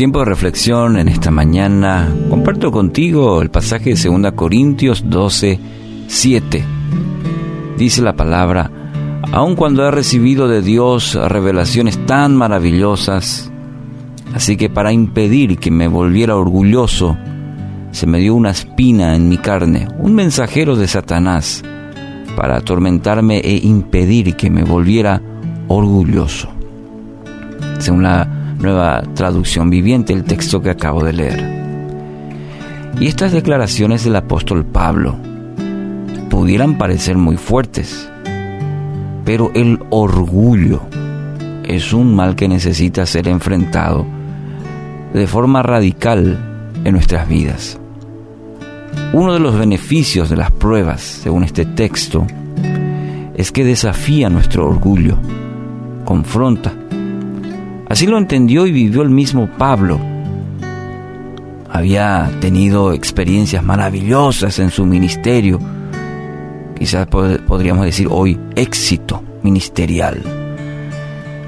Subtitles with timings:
[0.00, 5.60] tiempo de reflexión en esta mañana, comparto contigo el pasaje de 2 Corintios 12,
[6.06, 6.64] 7.
[7.76, 8.70] Dice la palabra,
[9.30, 13.52] aun cuando he recibido de Dios revelaciones tan maravillosas,
[14.32, 17.18] así que para impedir que me volviera orgulloso,
[17.90, 21.62] se me dio una espina en mi carne, un mensajero de Satanás,
[22.36, 25.20] para atormentarme e impedir que me volviera
[25.68, 26.48] orgulloso.
[27.80, 31.60] Según la nueva traducción viviente, el texto que acabo de leer.
[33.00, 35.16] Y estas declaraciones del apóstol Pablo
[36.28, 38.10] pudieran parecer muy fuertes,
[39.24, 40.82] pero el orgullo
[41.64, 44.06] es un mal que necesita ser enfrentado
[45.14, 46.38] de forma radical
[46.84, 47.78] en nuestras vidas.
[49.12, 52.26] Uno de los beneficios de las pruebas, según este texto,
[53.34, 55.16] es que desafía nuestro orgullo,
[56.04, 56.72] confronta
[57.90, 59.98] Así lo entendió y vivió el mismo Pablo.
[61.68, 65.58] Había tenido experiencias maravillosas en su ministerio,
[66.78, 70.22] quizás podríamos decir hoy éxito ministerial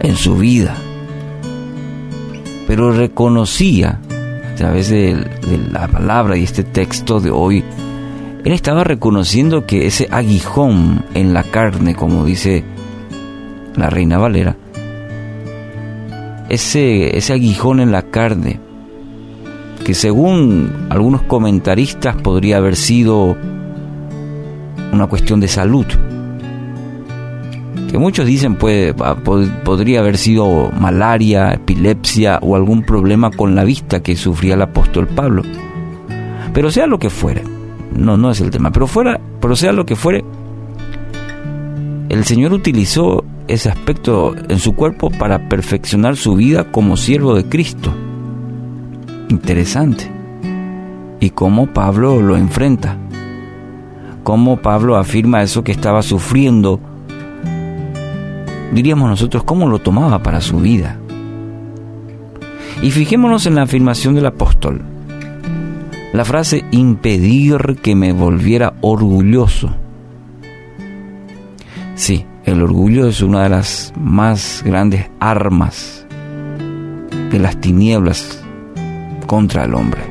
[0.00, 0.74] en su vida,
[2.66, 4.00] pero reconocía
[4.52, 7.62] a través de, de la palabra y este texto de hoy,
[8.44, 12.64] él estaba reconociendo que ese aguijón en la carne, como dice
[13.76, 14.56] la reina Valera,
[16.52, 18.60] ese, ese aguijón en la carne,
[19.86, 23.38] que según algunos comentaristas podría haber sido
[24.92, 25.86] una cuestión de salud,
[27.90, 34.02] que muchos dicen puede, podría haber sido malaria, epilepsia o algún problema con la vista
[34.02, 35.42] que sufría el apóstol Pablo.
[36.52, 37.44] Pero sea lo que fuere,
[37.96, 40.22] no, no es el tema, pero fuera, pero sea lo que fuere,
[42.10, 47.44] el Señor utilizó ese aspecto en su cuerpo para perfeccionar su vida como siervo de
[47.44, 47.92] Cristo.
[49.28, 50.10] Interesante.
[51.20, 52.96] Y cómo Pablo lo enfrenta.
[54.22, 56.80] Cómo Pablo afirma eso que estaba sufriendo.
[58.72, 60.98] Diríamos nosotros, cómo lo tomaba para su vida.
[62.82, 64.82] Y fijémonos en la afirmación del apóstol.
[66.12, 69.74] La frase impedir que me volviera orgulloso.
[71.94, 76.06] Sí, el orgullo es una de las más grandes armas
[77.30, 78.42] de las tinieblas
[79.26, 80.02] contra el hombre.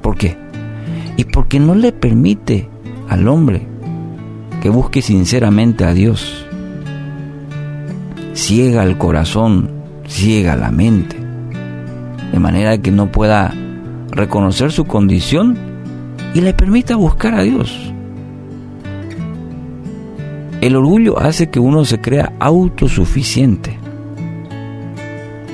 [0.00, 0.36] ¿Por qué?
[1.16, 2.68] Y porque no le permite
[3.08, 3.66] al hombre
[4.62, 6.46] que busque sinceramente a Dios.
[8.32, 9.70] Ciega el corazón,
[10.06, 11.16] ciega la mente,
[12.32, 13.52] de manera que no pueda
[14.10, 15.58] reconocer su condición
[16.32, 17.89] y le permita buscar a Dios.
[20.60, 23.78] El orgullo hace que uno se crea autosuficiente.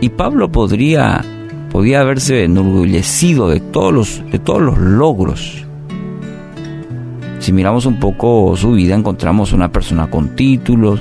[0.00, 1.24] Y Pablo podría,
[1.70, 5.64] podría haberse enorgullecido de todos, los, de todos los logros.
[7.38, 11.00] Si miramos un poco su vida, encontramos una persona con títulos,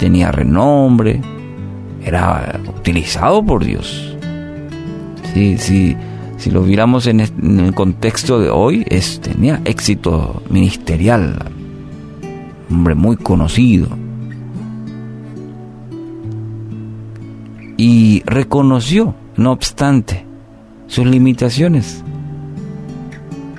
[0.00, 1.20] tenía renombre,
[2.04, 4.16] era utilizado por Dios.
[5.34, 5.56] Sí,
[6.36, 11.36] si lo miramos en, el contexto de hoy, es, tenía éxito ministerial,
[12.70, 13.88] hombre muy conocido.
[17.76, 20.26] Y reconoció, no obstante,
[20.86, 22.02] sus limitaciones.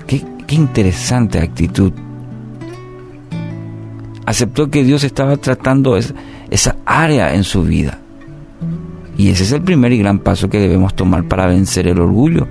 [0.08, 0.24] Qué,
[0.56, 1.94] interesante actitud.
[4.26, 8.00] Aceptó que Dios estaba tratando esa área en su vida.
[9.18, 12.48] Y ese es el primer y gran paso que debemos tomar para vencer el orgullo.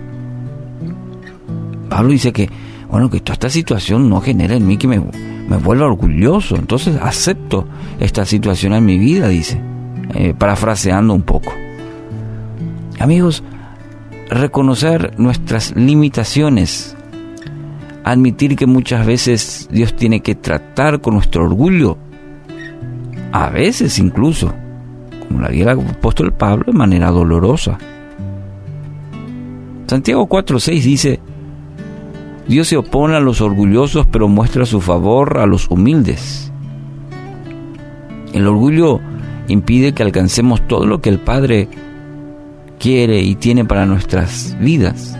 [1.88, 2.48] Pablo dice que,
[2.90, 5.02] bueno, que toda esta situación no genera en mí que me,
[5.48, 6.56] me vuelvo orgulloso.
[6.56, 7.66] Entonces acepto
[7.98, 9.60] esta situación en mi vida, dice,
[10.14, 11.52] eh, parafraseando un poco.
[13.00, 13.42] Amigos,
[14.28, 16.96] reconocer nuestras limitaciones,
[18.04, 21.96] admitir que muchas veces Dios tiene que tratar con nuestro orgullo,
[23.32, 24.52] a veces incluso,
[25.26, 27.78] como la haría el apóstol Pablo, de manera dolorosa.
[29.86, 31.20] Santiago 4.6 dice,
[32.48, 36.50] Dios se opone a los orgullosos, pero muestra su favor a los humildes.
[38.32, 39.00] El orgullo
[39.48, 41.68] impide que alcancemos todo lo que el Padre
[42.78, 45.18] quiere y tiene para nuestras vidas.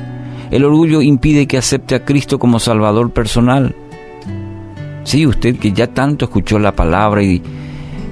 [0.51, 3.77] El orgullo impide que acepte a Cristo como Salvador personal.
[5.05, 7.43] Sí, usted que ya tanto escuchó la palabra y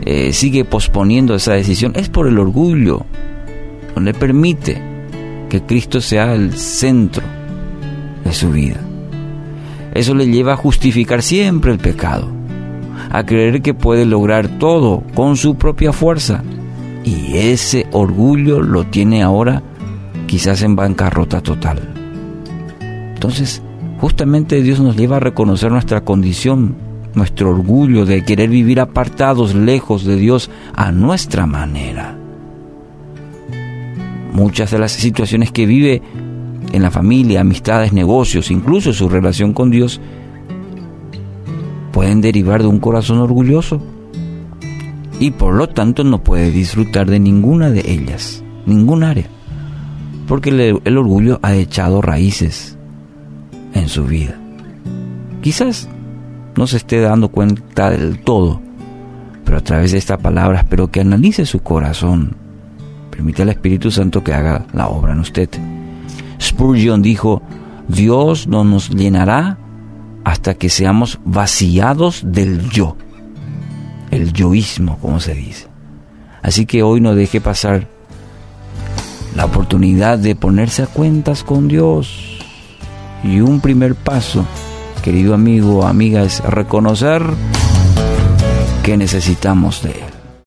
[0.04, 3.04] eh, sigue posponiendo esa decisión, es por el orgullo.
[3.94, 4.80] No le permite
[5.48, 7.22] que Cristo sea el centro
[8.22, 8.78] de su vida.
[9.96, 12.28] Eso le lleva a justificar siempre el pecado,
[13.10, 16.42] a creer que puede lograr todo con su propia fuerza.
[17.02, 19.62] Y ese orgullo lo tiene ahora
[20.26, 21.80] quizás en bancarrota total.
[23.14, 23.62] Entonces,
[23.98, 26.76] justamente Dios nos lleva a reconocer nuestra condición,
[27.14, 32.18] nuestro orgullo de querer vivir apartados, lejos de Dios, a nuestra manera.
[34.32, 36.02] Muchas de las situaciones que vive
[36.72, 40.00] en la familia, amistades, negocios, incluso su relación con Dios,
[41.92, 43.80] pueden derivar de un corazón orgulloso
[45.18, 49.26] y por lo tanto no puede disfrutar de ninguna de ellas, ningún área,
[50.28, 50.50] porque
[50.84, 52.76] el, orgullo ha echado raíces
[53.72, 54.38] en su vida.
[55.40, 55.88] Quizás
[56.56, 58.60] no se esté dando cuenta del todo,
[59.44, 62.36] pero a través de esta palabra espero que analice su corazón.
[63.10, 65.48] Permite al Espíritu Santo que haga la obra en usted.
[66.46, 67.42] Spurgeon dijo,
[67.88, 69.58] Dios no nos llenará
[70.24, 72.96] hasta que seamos vaciados del yo,
[74.10, 75.68] el yoísmo, como se dice.
[76.42, 77.88] Así que hoy no deje pasar
[79.34, 82.38] la oportunidad de ponerse a cuentas con Dios.
[83.22, 84.44] Y un primer paso,
[85.02, 87.22] querido amigo o amiga, es reconocer
[88.82, 90.15] que necesitamos de Él.